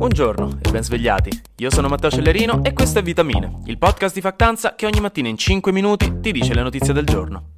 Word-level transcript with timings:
Buongiorno 0.00 0.60
e 0.62 0.70
ben 0.70 0.82
svegliati. 0.82 1.42
Io 1.56 1.70
sono 1.70 1.86
Matteo 1.86 2.10
Cellerino 2.10 2.64
e 2.64 2.72
questo 2.72 3.00
è 3.00 3.02
Vitamine, 3.02 3.60
il 3.66 3.76
podcast 3.76 4.14
di 4.14 4.22
Factanza 4.22 4.74
che 4.74 4.86
ogni 4.86 4.98
mattina 4.98 5.28
in 5.28 5.36
5 5.36 5.72
minuti 5.72 6.20
ti 6.22 6.32
dice 6.32 6.54
le 6.54 6.62
notizie 6.62 6.94
del 6.94 7.04
giorno. 7.04 7.56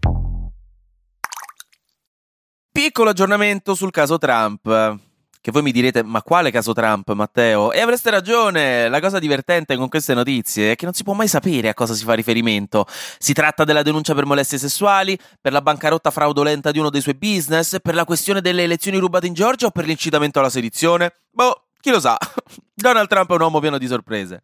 Piccolo 2.72 3.10
aggiornamento 3.10 3.76
sul 3.76 3.92
caso 3.92 4.18
Trump. 4.18 4.98
Che 5.40 5.50
voi 5.52 5.62
mi 5.62 5.70
direte, 5.70 6.02
ma 6.02 6.20
quale 6.22 6.50
caso 6.50 6.72
Trump, 6.72 7.12
Matteo? 7.12 7.70
E 7.70 7.78
avreste 7.78 8.10
ragione, 8.10 8.88
la 8.88 9.00
cosa 9.00 9.20
divertente 9.20 9.76
con 9.76 9.88
queste 9.88 10.12
notizie 10.12 10.72
è 10.72 10.74
che 10.74 10.84
non 10.84 10.94
si 10.94 11.04
può 11.04 11.12
mai 11.12 11.28
sapere 11.28 11.68
a 11.68 11.74
cosa 11.74 11.94
si 11.94 12.02
fa 12.02 12.14
riferimento. 12.14 12.86
Si 13.18 13.32
tratta 13.32 13.62
della 13.62 13.82
denuncia 13.82 14.14
per 14.14 14.26
molestie 14.26 14.58
sessuali, 14.58 15.16
per 15.40 15.52
la 15.52 15.62
bancarotta 15.62 16.10
fraudolenta 16.10 16.72
di 16.72 16.80
uno 16.80 16.90
dei 16.90 17.02
suoi 17.02 17.14
business, 17.14 17.76
per 17.80 17.94
la 17.94 18.04
questione 18.04 18.40
delle 18.40 18.64
elezioni 18.64 18.98
rubate 18.98 19.28
in 19.28 19.34
Georgia 19.34 19.66
o 19.66 19.70
per 19.70 19.86
l'incitamento 19.86 20.40
alla 20.40 20.50
sedizione? 20.50 21.14
Boh, 21.30 21.66
chi 21.82 21.90
lo 21.90 22.00
sa? 22.00 22.16
Donald 22.72 23.08
Trump 23.08 23.28
è 23.30 23.34
un 23.34 23.40
uomo 23.40 23.58
pieno 23.58 23.76
di 23.76 23.86
sorprese 23.88 24.40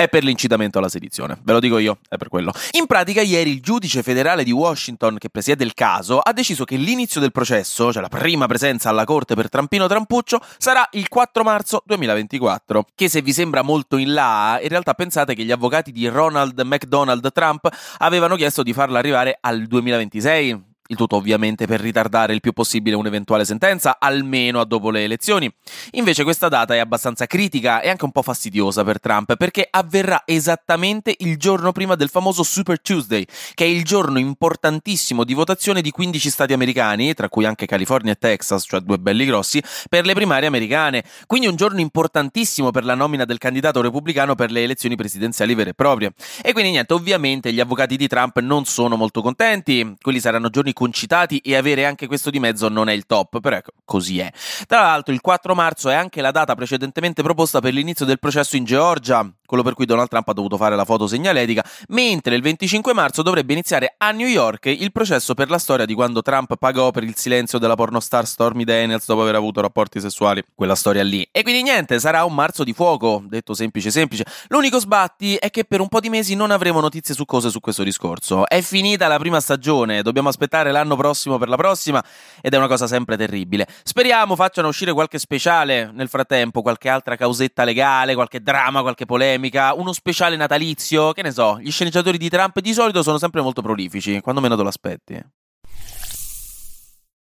è 0.00 0.08
per 0.08 0.24
l'incitamento 0.24 0.78
alla 0.78 0.88
sedizione. 0.88 1.38
Ve 1.42 1.52
lo 1.52 1.60
dico 1.60 1.76
io, 1.76 1.98
è 2.08 2.16
per 2.16 2.28
quello. 2.28 2.52
In 2.70 2.86
pratica, 2.86 3.20
ieri 3.20 3.50
il 3.50 3.60
giudice 3.60 4.02
federale 4.02 4.44
di 4.44 4.50
Washington, 4.50 5.18
che 5.18 5.28
presiede 5.28 5.62
il 5.62 5.74
caso, 5.74 6.20
ha 6.20 6.32
deciso 6.32 6.64
che 6.64 6.76
l'inizio 6.76 7.20
del 7.20 7.32
processo, 7.32 7.92
cioè 7.92 8.00
la 8.00 8.08
prima 8.08 8.46
presenza 8.46 8.88
alla 8.88 9.04
corte 9.04 9.34
per 9.34 9.50
Trampino 9.50 9.86
Trampuccio, 9.86 10.40
sarà 10.56 10.88
il 10.92 11.06
4 11.08 11.42
marzo 11.42 11.82
2024. 11.84 12.86
Che 12.94 13.08
se 13.10 13.20
vi 13.20 13.34
sembra 13.34 13.60
molto 13.60 13.98
in 13.98 14.14
là, 14.14 14.58
in 14.62 14.68
realtà 14.68 14.94
pensate 14.94 15.34
che 15.34 15.44
gli 15.44 15.52
avvocati 15.52 15.92
di 15.92 16.08
Ronald 16.08 16.58
McDonald 16.58 17.30
Trump 17.32 17.68
avevano 17.98 18.36
chiesto 18.36 18.62
di 18.62 18.72
farlo 18.72 18.96
arrivare 18.96 19.36
al 19.38 19.66
2026 19.66 20.68
il 20.90 20.96
tutto 20.96 21.16
ovviamente 21.16 21.66
per 21.66 21.80
ritardare 21.80 22.34
il 22.34 22.40
più 22.40 22.52
possibile 22.52 22.96
un'eventuale 22.96 23.44
sentenza, 23.44 23.96
almeno 23.98 24.60
a 24.60 24.64
dopo 24.64 24.90
le 24.90 25.04
elezioni. 25.04 25.52
Invece 25.92 26.24
questa 26.24 26.48
data 26.48 26.74
è 26.74 26.78
abbastanza 26.78 27.26
critica 27.26 27.80
e 27.80 27.88
anche 27.88 28.04
un 28.04 28.12
po' 28.12 28.22
fastidiosa 28.22 28.84
per 28.84 29.00
Trump, 29.00 29.36
perché 29.36 29.66
avverrà 29.70 30.22
esattamente 30.26 31.14
il 31.18 31.36
giorno 31.36 31.72
prima 31.72 31.94
del 31.94 32.08
famoso 32.08 32.42
Super 32.42 32.80
Tuesday, 32.80 33.24
che 33.54 33.64
è 33.64 33.68
il 33.68 33.84
giorno 33.84 34.18
importantissimo 34.18 35.24
di 35.24 35.34
votazione 35.34 35.80
di 35.80 35.90
15 35.90 36.30
stati 36.30 36.52
americani, 36.52 37.14
tra 37.14 37.28
cui 37.28 37.44
anche 37.44 37.66
California 37.66 38.12
e 38.12 38.16
Texas, 38.16 38.64
cioè 38.66 38.80
due 38.80 38.98
belli 38.98 39.24
grossi, 39.24 39.62
per 39.88 40.04
le 40.04 40.14
primarie 40.14 40.48
americane. 40.48 41.04
Quindi 41.26 41.46
un 41.46 41.56
giorno 41.56 41.80
importantissimo 41.80 42.70
per 42.70 42.84
la 42.84 42.94
nomina 42.94 43.24
del 43.24 43.38
candidato 43.38 43.80
repubblicano 43.80 44.34
per 44.34 44.50
le 44.50 44.64
elezioni 44.64 44.96
presidenziali 44.96 45.54
vere 45.54 45.70
e 45.70 45.74
proprie. 45.74 46.12
E 46.42 46.52
quindi 46.52 46.72
niente, 46.72 46.94
ovviamente 46.94 47.52
gli 47.52 47.60
avvocati 47.60 47.96
di 47.96 48.08
Trump 48.08 48.40
non 48.40 48.64
sono 48.64 48.96
molto 48.96 49.22
contenti, 49.22 49.94
quelli 50.00 50.18
saranno 50.18 50.50
giorni 50.50 50.72
concitati 50.80 51.40
e 51.40 51.56
avere 51.56 51.84
anche 51.84 52.06
questo 52.06 52.30
di 52.30 52.40
mezzo 52.40 52.70
non 52.70 52.88
è 52.88 52.94
il 52.94 53.04
top, 53.04 53.38
però 53.40 53.56
ecco, 53.56 53.72
così 53.84 54.18
è. 54.18 54.32
Tra 54.66 54.80
l'altro 54.80 55.12
il 55.12 55.20
4 55.20 55.54
marzo 55.54 55.90
è 55.90 55.94
anche 55.94 56.22
la 56.22 56.30
data 56.30 56.54
precedentemente 56.54 57.22
proposta 57.22 57.60
per 57.60 57.74
l'inizio 57.74 58.06
del 58.06 58.18
processo 58.18 58.56
in 58.56 58.64
Georgia, 58.64 59.30
quello 59.50 59.64
per 59.64 59.74
cui 59.74 59.84
Donald 59.84 60.08
Trump 60.08 60.28
ha 60.28 60.32
dovuto 60.32 60.56
fare 60.56 60.76
la 60.76 60.84
foto 60.84 61.08
segnaletica, 61.08 61.64
mentre 61.88 62.36
il 62.36 62.40
25 62.40 62.94
marzo 62.94 63.22
dovrebbe 63.22 63.52
iniziare 63.52 63.96
a 63.98 64.12
New 64.12 64.28
York 64.28 64.66
il 64.66 64.92
processo 64.92 65.34
per 65.34 65.50
la 65.50 65.58
storia 65.58 65.86
di 65.86 65.92
quando 65.92 66.22
Trump 66.22 66.54
pagò 66.56 66.92
per 66.92 67.02
il 67.02 67.16
silenzio 67.16 67.58
della 67.58 67.74
pornostar 67.74 68.28
Stormy 68.28 68.62
Daniels 68.62 69.06
dopo 69.06 69.22
aver 69.22 69.34
avuto 69.34 69.60
rapporti 69.60 69.98
sessuali, 69.98 70.44
quella 70.54 70.76
storia 70.76 71.02
lì. 71.02 71.26
E 71.32 71.42
quindi 71.42 71.62
niente, 71.62 71.98
sarà 71.98 72.22
un 72.22 72.32
marzo 72.32 72.62
di 72.62 72.72
fuoco, 72.72 73.24
detto 73.26 73.52
semplice 73.52 73.90
semplice. 73.90 74.24
L'unico 74.50 74.78
sbatti 74.78 75.34
è 75.34 75.50
che 75.50 75.64
per 75.64 75.80
un 75.80 75.88
po' 75.88 75.98
di 75.98 76.10
mesi 76.10 76.36
non 76.36 76.52
avremo 76.52 76.78
notizie 76.78 77.12
su 77.12 77.24
cose 77.24 77.50
su 77.50 77.58
questo 77.58 77.82
discorso. 77.82 78.46
È 78.46 78.60
finita 78.60 79.08
la 79.08 79.18
prima 79.18 79.40
stagione, 79.40 80.02
dobbiamo 80.02 80.28
aspettare 80.28 80.70
l'anno 80.70 80.94
prossimo 80.94 81.38
per 81.38 81.48
la 81.48 81.56
prossima 81.56 82.00
ed 82.40 82.54
è 82.54 82.56
una 82.56 82.68
cosa 82.68 82.86
sempre 82.86 83.16
terribile. 83.16 83.66
Speriamo 83.82 84.36
facciano 84.36 84.68
uscire 84.68 84.92
qualche 84.92 85.18
speciale 85.18 85.90
nel 85.92 86.08
frattempo, 86.08 86.62
qualche 86.62 86.88
altra 86.88 87.16
causetta 87.16 87.64
legale, 87.64 88.14
qualche 88.14 88.40
dramma, 88.40 88.82
qualche 88.82 89.06
polemica 89.06 89.38
polemica, 89.40 89.72
uno 89.72 89.92
speciale 89.92 90.36
natalizio, 90.36 91.12
che 91.12 91.22
ne 91.22 91.32
so, 91.32 91.58
gli 91.58 91.70
sceneggiatori 91.70 92.18
di 92.18 92.28
Trump 92.28 92.60
di 92.60 92.72
solito 92.74 93.02
sono 93.02 93.18
sempre 93.18 93.40
molto 93.40 93.62
prolifici, 93.62 94.20
quando 94.20 94.40
meno 94.40 94.56
te 94.56 94.62
lo 94.62 94.68
aspetti. 94.68 95.24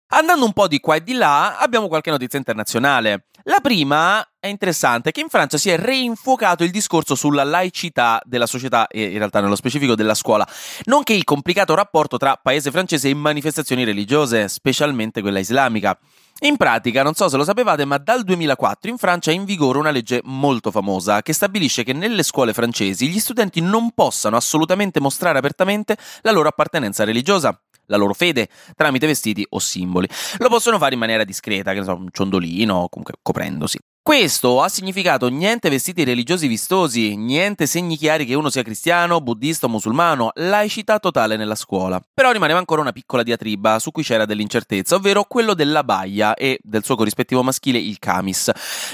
Andando 0.08 0.44
un 0.44 0.52
po' 0.52 0.68
di 0.68 0.80
qua 0.80 0.94
e 0.96 1.02
di 1.02 1.12
là, 1.12 1.58
abbiamo 1.58 1.88
qualche 1.88 2.10
notizia 2.10 2.38
internazionale. 2.38 3.26
La 3.44 3.60
prima 3.60 4.26
è 4.46 4.50
interessante 4.50 5.12
che 5.12 5.20
in 5.20 5.28
Francia 5.28 5.58
si 5.58 5.70
è 5.70 5.76
reinfuocato 5.76 6.64
il 6.64 6.70
discorso 6.70 7.14
sulla 7.14 7.44
laicità 7.44 8.20
della 8.24 8.46
società 8.46 8.86
e 8.86 9.02
in 9.02 9.18
realtà 9.18 9.40
nello 9.40 9.56
specifico 9.56 9.94
della 9.94 10.14
scuola, 10.14 10.46
nonché 10.84 11.12
il 11.12 11.24
complicato 11.24 11.74
rapporto 11.74 12.16
tra 12.16 12.38
paese 12.42 12.70
francese 12.70 13.08
e 13.08 13.14
manifestazioni 13.14 13.84
religiose, 13.84 14.48
specialmente 14.48 15.20
quella 15.20 15.38
islamica. 15.38 15.98
In 16.40 16.56
pratica, 16.56 17.02
non 17.02 17.14
so 17.14 17.28
se 17.28 17.36
lo 17.38 17.44
sapevate, 17.44 17.84
ma 17.86 17.96
dal 17.96 18.22
2004 18.22 18.90
in 18.90 18.98
Francia 18.98 19.30
è 19.30 19.34
in 19.34 19.44
vigore 19.44 19.78
una 19.78 19.90
legge 19.90 20.20
molto 20.24 20.70
famosa 20.70 21.22
che 21.22 21.32
stabilisce 21.32 21.82
che 21.82 21.94
nelle 21.94 22.22
scuole 22.22 22.52
francesi 22.52 23.08
gli 23.08 23.18
studenti 23.18 23.60
non 23.62 23.92
possano 23.92 24.36
assolutamente 24.36 25.00
mostrare 25.00 25.38
apertamente 25.38 25.96
la 26.20 26.32
loro 26.32 26.48
appartenenza 26.48 27.04
religiosa 27.04 27.58
la 27.86 27.96
loro 27.96 28.14
fede 28.14 28.48
tramite 28.74 29.06
vestiti 29.06 29.46
o 29.50 29.58
simboli. 29.58 30.08
Lo 30.38 30.48
possono 30.48 30.78
fare 30.78 30.94
in 30.94 31.00
maniera 31.00 31.24
discreta, 31.24 31.72
che 31.72 31.78
ne 31.78 31.84
so, 31.84 31.94
un 31.94 32.08
ciondolino, 32.10 32.88
comunque 32.88 33.14
coprendosi. 33.22 33.78
Questo 34.06 34.62
ha 34.62 34.68
significato 34.68 35.26
niente 35.26 35.68
vestiti 35.68 36.04
religiosi 36.04 36.46
vistosi, 36.46 37.16
niente 37.16 37.66
segni 37.66 37.96
chiari 37.96 38.24
che 38.24 38.34
uno 38.34 38.50
sia 38.50 38.62
cristiano, 38.62 39.20
buddista 39.20 39.66
o 39.66 39.68
musulmano, 39.68 40.30
laicità 40.36 41.00
totale 41.00 41.36
nella 41.36 41.56
scuola. 41.56 42.00
Però 42.14 42.30
rimaneva 42.30 42.60
ancora 42.60 42.82
una 42.82 42.92
piccola 42.92 43.24
diatriba 43.24 43.80
su 43.80 43.90
cui 43.90 44.04
c'era 44.04 44.24
dell'incertezza, 44.24 44.94
ovvero 44.94 45.24
quello 45.24 45.54
della 45.54 45.82
baia 45.82 46.34
e 46.34 46.60
del 46.62 46.84
suo 46.84 46.94
corrispettivo 46.94 47.42
maschile 47.42 47.78
il 47.78 47.98
camis. 47.98 48.48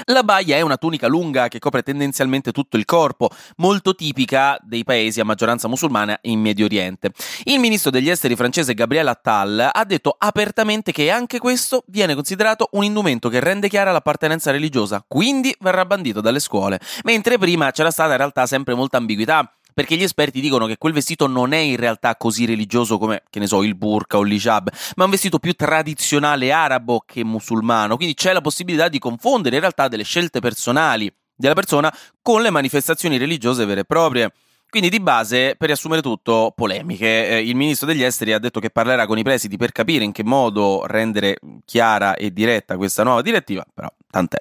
La 0.05 0.23
baia 0.23 0.57
è 0.57 0.61
una 0.61 0.77
tunica 0.77 1.05
lunga 1.05 1.47
che 1.47 1.59
copre 1.59 1.83
tendenzialmente 1.83 2.51
tutto 2.51 2.75
il 2.75 2.85
corpo, 2.85 3.29
molto 3.57 3.93
tipica 3.93 4.57
dei 4.63 4.83
paesi 4.83 5.19
a 5.19 5.25
maggioranza 5.25 5.67
musulmana 5.67 6.17
in 6.23 6.39
Medio 6.39 6.65
Oriente. 6.65 7.11
Il 7.43 7.59
ministro 7.59 7.91
degli 7.91 8.09
esteri 8.09 8.35
francese 8.35 8.73
Gabriel 8.73 9.09
Attal 9.09 9.69
ha 9.71 9.85
detto 9.85 10.15
apertamente 10.17 10.91
che 10.91 11.11
anche 11.11 11.37
questo 11.37 11.83
viene 11.85 12.15
considerato 12.15 12.69
un 12.71 12.83
indumento 12.83 13.29
che 13.29 13.39
rende 13.39 13.69
chiara 13.69 13.91
l'appartenenza 13.91 14.49
religiosa 14.49 15.01
quindi 15.07 15.55
verrà 15.59 15.85
bandito 15.85 16.21
dalle 16.21 16.39
scuole, 16.39 16.79
mentre 17.03 17.37
prima 17.37 17.71
c'era 17.71 17.91
stata 17.91 18.11
in 18.11 18.17
realtà 18.17 18.45
sempre 18.45 18.73
molta 18.73 18.97
ambiguità 18.97 19.49
perché 19.73 19.95
gli 19.95 20.03
esperti 20.03 20.39
dicono 20.39 20.67
che 20.67 20.77
quel 20.77 20.93
vestito 20.93 21.27
non 21.27 21.51
è 21.51 21.57
in 21.57 21.77
realtà 21.77 22.15
così 22.15 22.45
religioso 22.45 22.97
come, 22.97 23.23
che 23.29 23.39
ne 23.39 23.47
so, 23.47 23.63
il 23.63 23.75
burqa 23.75 24.17
o 24.17 24.21
l'hijab, 24.21 24.69
ma 24.95 25.03
è 25.03 25.05
un 25.05 25.11
vestito 25.11 25.39
più 25.39 25.53
tradizionale 25.53 26.51
arabo 26.51 27.03
che 27.05 27.23
musulmano, 27.23 27.95
quindi 27.95 28.13
c'è 28.13 28.33
la 28.33 28.41
possibilità 28.41 28.87
di 28.87 28.99
confondere 28.99 29.55
in 29.55 29.61
realtà 29.61 29.87
delle 29.87 30.03
scelte 30.03 30.39
personali 30.39 31.11
della 31.35 31.55
persona 31.55 31.93
con 32.21 32.41
le 32.41 32.51
manifestazioni 32.51 33.17
religiose 33.17 33.65
vere 33.65 33.81
e 33.81 33.85
proprie. 33.85 34.31
Quindi 34.69 34.89
di 34.89 34.99
base, 34.99 35.55
per 35.55 35.67
riassumere 35.67 36.01
tutto, 36.01 36.51
polemiche. 36.55 37.27
Eh, 37.27 37.47
il 37.47 37.55
ministro 37.55 37.85
degli 37.85 38.01
esteri 38.01 38.33
ha 38.33 38.39
detto 38.39 38.59
che 38.59 38.71
parlerà 38.71 39.05
con 39.05 39.19
i 39.19 39.23
presidi 39.23 39.55
per 39.55 39.71
capire 39.71 40.03
in 40.03 40.11
che 40.11 40.23
modo 40.23 40.87
rendere 40.87 41.37
chiara 41.63 42.15
e 42.15 42.33
diretta 42.33 42.75
questa 42.75 43.03
nuova 43.03 43.21
direttiva, 43.21 43.63
però 43.71 43.87
tant'è. 44.13 44.37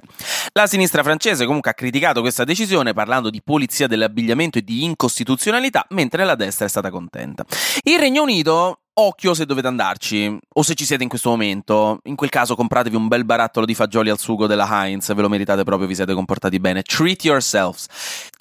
La 0.53 0.67
sinistra 0.67 1.03
francese 1.03 1.47
comunque 1.47 1.71
ha 1.71 1.75
criticato 1.75 2.21
questa 2.21 2.45
decisione 2.45 2.93
parlando 2.93 3.31
di 3.31 3.41
polizia 3.43 3.87
dell'abbigliamento 3.87 4.59
e 4.59 4.63
di 4.63 4.85
incostituzionalità, 4.85 5.87
mentre 5.91 6.25
la 6.25 6.35
destra 6.35 6.67
è 6.67 6.69
stata 6.69 6.91
contenta. 6.91 7.47
Il 7.85 7.99
Regno 7.99 8.23
Unito 8.23 8.83
Occhio 8.95 9.33
se 9.33 9.47
dovete 9.47 9.69
andarci, 9.69 10.39
o 10.53 10.63
se 10.63 10.75
ci 10.75 10.85
siete 10.85 11.03
in 11.03 11.09
questo 11.09 11.31
momento. 11.31 12.01
In 12.05 12.15
quel 12.15 12.29
caso 12.29 12.55
compratevi 12.55 12.95
un 12.95 13.09
bel 13.09 13.25
barattolo 13.25 13.65
di 13.65 13.75
fagioli 13.75 14.11
al 14.11 14.19
sugo 14.19 14.47
della 14.47 14.69
Heinz, 14.71 15.15
ve 15.15 15.23
lo 15.23 15.31
meritate 15.31 15.65
proprio, 15.65 15.89
vi 15.89 15.95
siete 15.95 16.13
comportati 16.13 16.61
bene. 16.61 16.83
Treat 16.83 17.25
yourselves. 17.25 17.87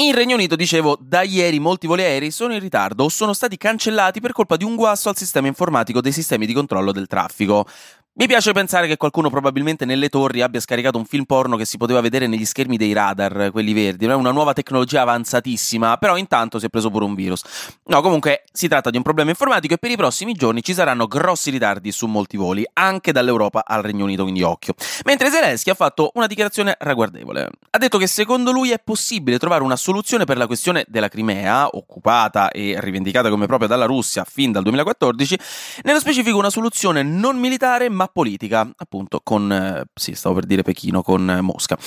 In 0.03 0.14
Regno 0.14 0.36
Unito, 0.36 0.58
dicevo, 0.58 0.97
da 1.00 1.22
ieri 1.22 1.58
molti 1.59 1.88
voli 1.88 2.03
aerei 2.03 2.31
sono 2.31 2.53
in 2.53 2.59
ritardo 2.59 3.06
o 3.06 3.09
sono 3.09 3.31
stati 3.31 3.56
cancellati 3.56 4.20
per 4.20 4.34
colpa 4.34 4.58
di 4.58 4.66
un 4.66 4.75
guasto 4.75 5.08
al 5.08 5.16
sistema 5.16 5.47
informatico 5.47 6.02
dei 6.02 6.12
sistemi 6.12 6.46
di 6.46 6.52
controllo 6.52 6.91
del 6.91 7.08
traffico. 7.08 7.66
Mi 8.14 8.28
piace 8.28 8.52
pensare 8.52 8.88
che 8.88 8.98
qualcuno 8.98 9.30
probabilmente 9.30 9.86
nelle 9.86 10.10
torri 10.10 10.42
abbia 10.42 10.60
scaricato 10.60 10.98
un 10.98 11.06
film 11.06 11.24
porno 11.24 11.56
che 11.56 11.64
si 11.64 11.78
poteva 11.78 12.02
vedere 12.02 12.28
negli 12.28 12.44
schermi 12.44 12.76
dei 12.76 12.91
radar, 12.91 13.52
quelli 13.52 13.72
verdi, 13.72 14.06
è 14.06 14.14
una 14.14 14.32
nuova 14.32 14.52
tecnologia 14.52 15.03
avanzatissima, 15.03 15.96
però 15.96 16.18
intanto 16.18 16.59
si 16.59 16.66
è 16.66 16.70
preso 16.70 16.90
pure 16.90 17.06
un 17.06 17.16
virus. 17.16 17.41
No, 17.85 18.02
comunque 18.02 18.44
si 18.52 18.68
tratta 18.68 18.90
di 18.90 18.97
un 18.97 19.03
problema 19.03 19.30
informatico 19.30 19.76
e 19.76 19.78
per 19.78 19.91
i 19.91 19.96
prossimi 19.96 20.34
giorni 20.34 20.62
ci 20.62 20.74
saranno 20.74 21.08
grossi 21.08 21.52
ritardi 21.52 21.90
su 21.94 22.06
molti 22.06 22.35
voli, 22.35 22.68
anche 22.74 23.14
dall'Europa 23.14 23.64
al 23.66 23.82
Regno 23.82 24.03
Unito, 24.03 24.24
quindi 24.24 24.44
occhio. 24.44 24.74
Mentre 25.06 25.30
Zelensky 25.30 25.70
ha 25.70 25.76
fatto 25.76 26.12
una 26.16 26.28
dichiarazione 26.28 26.76
ragguardevole. 26.78 27.50
Ha 27.70 27.78
detto 27.78 27.97
che 27.97 28.08
secondo 28.08 28.52
lui 28.52 28.72
è 28.72 28.82
possibile 28.84 29.40
trovare 29.40 29.64
una 29.64 29.78
soluzione 29.78 30.26
per 30.26 30.35
la 30.35 30.47
questione 30.47 30.84
della 30.90 31.08
Crimea, 31.08 31.70
occupata 31.72 32.52
e 32.52 32.76
rivendicata 32.78 33.30
come 33.30 33.46
propria 33.46 33.70
dalla 33.70 33.85
Russia 33.85 34.26
fin 34.26 34.52
dal 34.52 34.64
2014, 34.64 35.40
nello 35.84 36.00
specifico 36.00 36.38
una 36.38 36.50
soluzione 36.50 37.03
non 37.03 37.40
militare 37.40 37.88
ma 37.88 38.01
politica, 38.08 38.70
appunto 38.76 39.22
con, 39.24 39.52
eh, 39.52 39.84
sì, 39.94 40.14
stavo 40.14 40.36
per 40.36 40.46
dire 40.46 40.62
Pechino, 40.62 41.02
con 41.02 41.30
eh, 41.30 41.42
Mosca. 41.42 41.78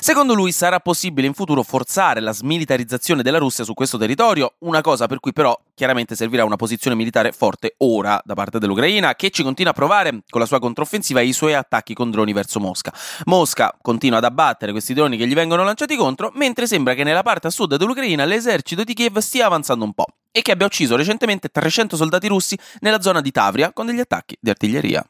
Secondo 0.00 0.34
lui 0.34 0.52
sarà 0.52 0.80
possibile 0.80 1.26
in 1.26 1.34
futuro 1.34 1.62
forzare 1.62 2.20
la 2.20 2.32
smilitarizzazione 2.32 3.22
della 3.22 3.38
Russia 3.38 3.64
su 3.64 3.74
questo 3.74 3.98
territorio, 3.98 4.54
una 4.60 4.80
cosa 4.80 5.06
per 5.06 5.20
cui 5.20 5.32
però 5.32 5.58
chiaramente 5.74 6.14
servirà 6.14 6.44
una 6.44 6.56
posizione 6.56 6.96
militare 6.96 7.32
forte 7.32 7.74
ora 7.78 8.20
da 8.24 8.34
parte 8.34 8.58
dell'Ucraina, 8.58 9.14
che 9.14 9.30
ci 9.30 9.42
continua 9.42 9.72
a 9.72 9.74
provare 9.74 10.22
con 10.28 10.40
la 10.40 10.46
sua 10.46 10.60
controffensiva 10.60 11.20
e 11.20 11.26
i 11.26 11.32
suoi 11.32 11.54
attacchi 11.54 11.94
con 11.94 12.10
droni 12.10 12.32
verso 12.32 12.60
Mosca. 12.60 12.92
Mosca 13.24 13.76
continua 13.80 14.18
ad 14.18 14.24
abbattere 14.24 14.72
questi 14.72 14.94
droni 14.94 15.16
che 15.16 15.26
gli 15.26 15.34
vengono 15.34 15.64
lanciati 15.64 15.96
contro, 15.96 16.30
mentre 16.34 16.66
sembra 16.66 16.94
che 16.94 17.04
nella 17.04 17.22
parte 17.22 17.48
a 17.48 17.50
sud 17.50 17.76
dell'Ucraina 17.76 18.24
l'esercito 18.24 18.84
di 18.84 18.94
Kiev 18.94 19.18
stia 19.18 19.46
avanzando 19.46 19.84
un 19.84 19.92
po' 19.92 20.06
e 20.36 20.42
che 20.42 20.50
abbia 20.50 20.66
ucciso 20.66 20.96
recentemente 20.96 21.48
300 21.48 21.96
soldati 21.96 22.26
russi 22.26 22.58
nella 22.80 23.00
zona 23.00 23.20
di 23.20 23.30
Tavria 23.30 23.72
con 23.72 23.86
degli 23.86 24.00
attacchi 24.00 24.36
di 24.40 24.50
artiglieria. 24.50 25.06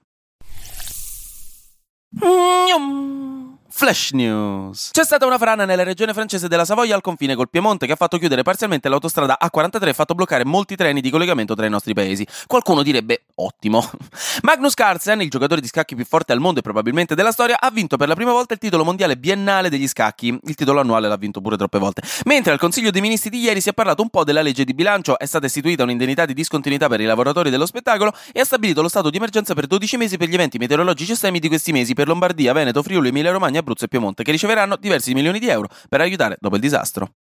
Mmm. 2.22 3.33
Flash 3.76 4.12
News. 4.12 4.91
C'è 4.93 5.03
stata 5.03 5.26
una 5.26 5.37
frana 5.37 5.65
nella 5.65 5.82
regione 5.82 6.12
francese 6.12 6.47
della 6.47 6.65
Savoia 6.65 6.94
al 6.94 7.00
confine 7.00 7.35
col 7.35 7.50
Piemonte 7.50 7.87
che 7.87 7.93
ha 7.93 7.97
fatto 7.97 8.19
chiudere 8.19 8.44
parzialmente 8.44 8.88
l'autostrada 8.88 9.37
A43 9.43 9.88
e 9.88 9.93
fatto 9.93 10.15
bloccare 10.15 10.44
molti 10.44 10.76
treni 10.76 11.00
di 11.00 11.11
collegamento 11.11 11.56
tra 11.56 11.67
i 11.67 11.71
nostri 11.71 11.93
paesi. 11.93 12.25
Qualcuno 12.47 12.85
direbbe 12.85 13.25
ottimo. 13.35 13.85
Magnus 14.43 14.75
Carlsen, 14.75 15.23
il 15.23 15.29
giocatore 15.29 15.61
di 15.61 15.67
scacchi 15.67 15.97
più 15.97 16.05
forte 16.05 16.32
al 16.32 16.38
mondo 16.38 16.61
e 16.61 16.62
probabilmente 16.62 17.17
della 17.17 17.32
storia, 17.32 17.59
ha 17.59 17.69
vinto 17.73 17.97
per 17.97 18.06
la 18.06 18.15
prima 18.15 18.31
volta 18.31 18.55
il 18.55 18.61
titolo 18.61 18.85
mondiale 18.85 19.17
biennale 19.17 19.69
degli 19.69 19.88
scacchi. 19.88 20.29
Il 20.29 20.55
titolo 20.55 20.79
annuale 20.79 21.09
l'ha 21.09 21.17
vinto 21.17 21.41
pure 21.41 21.56
troppe 21.56 21.81
volte. 21.81 22.03
Mentre 22.27 22.53
al 22.53 22.61
Consiglio 22.61 22.93
dei 22.93 23.00
Ministri 23.00 23.29
di 23.29 23.41
ieri 23.41 23.61
si 23.61 23.70
è 23.70 23.73
parlato 23.73 24.03
un 24.03 24.09
po' 24.09 24.23
della 24.23 24.41
legge 24.41 24.62
di 24.62 24.73
bilancio, 24.73 25.19
è 25.19 25.27
stata 25.27 25.47
istituita 25.47 25.82
un'indennità 25.82 26.27
di 26.27 26.32
discontinuità 26.32 26.87
per 26.87 27.00
i 27.00 27.06
lavoratori 27.06 27.50
dello 27.50 27.67
spettacolo 27.67 28.15
e 28.32 28.38
ha 28.38 28.44
stabilito 28.44 28.82
lo 28.82 28.88
stato 28.88 29.11
di 29.11 29.17
emergenza 29.17 29.53
per 29.53 29.67
12 29.67 29.97
mesi 29.97 30.17
per 30.17 30.29
gli 30.29 30.35
eventi 30.35 30.59
meteorologici 30.59 31.11
estremi 31.11 31.41
di 31.41 31.49
questi 31.49 31.73
mesi 31.73 31.93
per 31.93 32.06
Lombardia, 32.06 32.53
Veneto, 32.53 32.81
Friuli, 32.81 33.09
Emilia 33.09 33.32
Romagna, 33.32 33.62
Abruzzo 33.64 33.87
e 33.87 33.88
Piemonte, 33.88 34.22
che 34.22 34.31
riceveranno 34.31 34.76
diversi 34.76 35.12
milioni 35.14 35.40
di 35.40 35.49
euro 35.49 35.69
per 35.88 36.00
aiutare 36.00 36.37
dopo 36.38 36.55
il 36.55 36.61
disastro. 36.61 37.14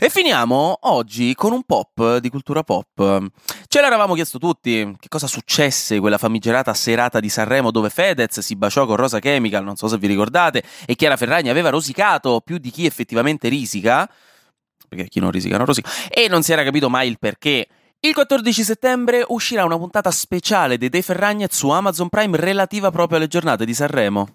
E 0.00 0.10
finiamo 0.10 0.78
oggi 0.82 1.34
con 1.34 1.52
un 1.52 1.64
pop 1.64 2.18
di 2.18 2.28
cultura 2.28 2.62
pop. 2.62 3.26
Ce 3.66 3.80
l'eravamo 3.80 4.14
chiesto 4.14 4.38
tutti, 4.38 4.94
che 4.96 5.08
cosa 5.08 5.26
successe 5.26 5.98
quella 5.98 6.18
famigerata 6.18 6.72
serata 6.72 7.18
di 7.18 7.28
Sanremo 7.28 7.72
dove 7.72 7.90
Fedez 7.90 8.38
si 8.38 8.54
baciò 8.54 8.86
con 8.86 8.94
Rosa 8.94 9.18
Chemical, 9.18 9.64
non 9.64 9.74
so 9.74 9.88
se 9.88 9.98
vi 9.98 10.06
ricordate, 10.06 10.62
e 10.86 10.94
Chiara 10.94 11.16
Ferragni 11.16 11.48
aveva 11.48 11.70
rosicato 11.70 12.40
più 12.44 12.58
di 12.58 12.70
chi 12.70 12.86
effettivamente 12.86 13.48
risica, 13.48 14.08
perché 14.88 15.08
chi 15.08 15.18
non 15.18 15.32
risica 15.32 15.56
non 15.56 15.66
rosica, 15.66 15.90
e 16.08 16.28
non 16.28 16.44
si 16.44 16.52
era 16.52 16.62
capito 16.62 16.88
mai 16.88 17.08
il 17.08 17.18
perché. 17.18 17.66
Il 18.00 18.14
14 18.14 18.62
settembre 18.62 19.24
uscirà 19.26 19.64
una 19.64 19.76
puntata 19.76 20.12
speciale 20.12 20.78
dei 20.78 20.88
Dei 20.88 21.02
Ferragnez 21.02 21.52
su 21.52 21.68
Amazon 21.70 22.08
Prime 22.08 22.36
relativa 22.36 22.92
proprio 22.92 23.18
alle 23.18 23.26
giornate 23.26 23.64
di 23.64 23.74
Sanremo. 23.74 24.28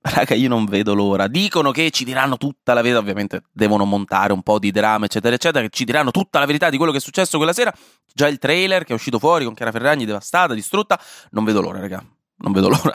Raga, 0.00 0.36
io 0.36 0.48
non 0.48 0.66
vedo 0.66 0.94
l'ora. 0.94 1.26
Dicono 1.26 1.72
che 1.72 1.90
ci 1.90 2.04
diranno 2.04 2.36
tutta 2.36 2.74
la 2.74 2.80
verità. 2.80 3.00
Ovviamente 3.00 3.42
devono 3.50 3.84
montare 3.84 4.32
un 4.32 4.42
po' 4.44 4.60
di 4.60 4.70
drama, 4.70 5.06
eccetera, 5.06 5.34
eccetera. 5.34 5.64
Che 5.64 5.70
ci 5.72 5.84
diranno 5.84 6.12
tutta 6.12 6.38
la 6.38 6.46
verità 6.46 6.70
di 6.70 6.76
quello 6.76 6.92
che 6.92 6.98
è 6.98 7.00
successo 7.00 7.38
quella 7.38 7.52
sera. 7.52 7.74
Già 8.14 8.28
il 8.28 8.38
trailer 8.38 8.84
che 8.84 8.92
è 8.92 8.94
uscito 8.94 9.18
fuori 9.18 9.44
con 9.44 9.54
Chiara 9.54 9.72
Ferragni 9.72 10.04
devastata, 10.04 10.54
distrutta. 10.54 10.96
Non 11.30 11.42
vedo 11.42 11.60
l'ora, 11.60 11.80
raga. 11.80 12.00
Non 12.36 12.52
vedo 12.52 12.68
l'ora. 12.68 12.92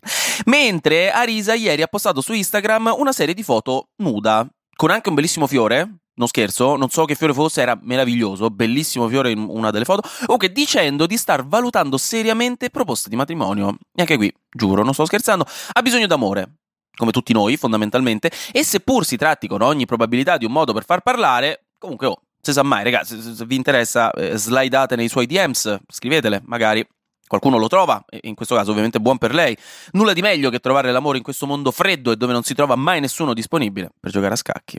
Mentre 0.46 1.10
Arisa 1.10 1.52
ieri 1.52 1.82
ha 1.82 1.86
postato 1.86 2.22
su 2.22 2.32
Instagram 2.32 2.94
una 2.96 3.12
serie 3.12 3.34
di 3.34 3.42
foto 3.42 3.90
nuda, 3.96 4.48
con 4.74 4.90
anche 4.90 5.10
un 5.10 5.14
bellissimo 5.14 5.46
fiore. 5.46 5.98
Non 6.18 6.28
scherzo, 6.28 6.76
non 6.76 6.88
so 6.88 7.04
che 7.04 7.14
fiore 7.14 7.34
fosse, 7.34 7.60
era 7.60 7.78
meraviglioso, 7.82 8.48
bellissimo 8.48 9.06
fiore 9.06 9.30
in 9.30 9.46
una 9.48 9.70
delle 9.70 9.84
foto. 9.84 10.08
Ok, 10.26 10.46
dicendo 10.46 11.06
di 11.06 11.16
star 11.18 11.46
valutando 11.46 11.98
seriamente 11.98 12.70
proposte 12.70 13.10
di 13.10 13.16
matrimonio. 13.16 13.76
E 13.94 14.00
anche 14.00 14.16
qui, 14.16 14.32
giuro, 14.50 14.82
non 14.82 14.94
sto 14.94 15.04
scherzando, 15.04 15.46
ha 15.72 15.82
bisogno 15.82 16.06
d'amore. 16.06 16.56
Come 16.96 17.10
tutti 17.10 17.34
noi, 17.34 17.58
fondamentalmente. 17.58 18.30
E 18.50 18.64
seppur 18.64 19.04
si 19.04 19.18
tratti 19.18 19.46
con 19.46 19.60
ogni 19.60 19.84
probabilità 19.84 20.38
di 20.38 20.46
un 20.46 20.52
modo 20.52 20.72
per 20.72 20.86
far 20.86 21.02
parlare, 21.02 21.66
comunque, 21.78 22.06
oh, 22.06 22.22
se 22.40 22.52
sa 22.52 22.62
mai, 22.62 22.82
ragazzi, 22.82 23.20
se, 23.20 23.34
se 23.34 23.44
vi 23.44 23.56
interessa, 23.56 24.10
eh, 24.12 24.36
slidate 24.38 24.96
nei 24.96 25.08
suoi 25.08 25.26
DMs, 25.26 25.78
scrivetele, 25.86 26.40
magari 26.46 26.86
qualcuno 27.26 27.58
lo 27.58 27.68
trova, 27.68 28.02
e 28.08 28.20
in 28.22 28.34
questo 28.34 28.54
caso 28.54 28.70
ovviamente 28.70 29.00
buon 29.00 29.18
per 29.18 29.34
lei. 29.34 29.56
Nulla 29.92 30.12
di 30.12 30.22
meglio 30.22 30.48
che 30.48 30.60
trovare 30.60 30.92
l'amore 30.92 31.18
in 31.18 31.24
questo 31.24 31.46
mondo 31.46 31.70
freddo 31.70 32.12
e 32.12 32.16
dove 32.16 32.32
non 32.32 32.42
si 32.42 32.54
trova 32.54 32.76
mai 32.76 33.00
nessuno 33.00 33.34
disponibile 33.34 33.90
per 34.00 34.10
giocare 34.10 34.34
a 34.34 34.36
scacchi. 34.36 34.78